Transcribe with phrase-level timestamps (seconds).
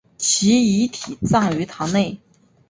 [0.17, 2.19] 其遗体葬于堂内。